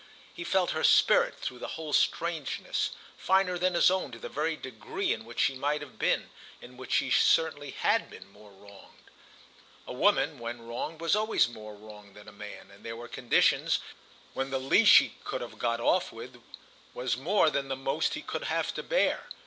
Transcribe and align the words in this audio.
He 0.33 0.43
felt 0.43 0.71
her 0.71 0.83
spirit, 0.83 1.35
through 1.37 1.59
the 1.59 1.77
whole 1.77 1.93
strangeness, 1.93 2.89
finer 3.17 3.59
than 3.59 3.75
his 3.75 3.91
own 3.91 4.11
to 4.11 4.17
the 4.17 4.29
very 4.29 4.55
degree 4.55 5.13
in 5.13 5.25
which 5.25 5.39
she 5.41 5.53
might 5.53 5.81
have 5.81 5.99
been, 5.99 6.31
in 6.59 6.75
which 6.75 6.93
she 6.93 7.11
certainly 7.11 7.69
had 7.69 8.09
been, 8.09 8.27
more 8.31 8.49
wronged. 8.51 9.11
A 9.85 9.93
women, 9.93 10.39
when 10.39 10.65
wronged, 10.65 11.01
was 11.01 11.15
always 11.15 11.47
more 11.47 11.75
wronged 11.75 12.15
than 12.15 12.27
a 12.27 12.31
man, 12.31 12.71
and 12.71 12.83
there 12.83 12.95
were 12.97 13.07
conditions 13.07 13.77
when 14.33 14.49
the 14.49 14.57
least 14.59 14.91
she 14.91 15.17
could 15.23 15.41
have 15.41 15.59
got 15.59 15.79
off 15.79 16.11
with 16.11 16.41
was 16.95 17.15
more 17.15 17.51
than 17.51 17.67
the 17.67 17.75
most 17.75 18.15
he 18.15 18.23
could 18.23 18.45
have 18.45 18.73
to 18.73 18.81
bear. 18.81 19.27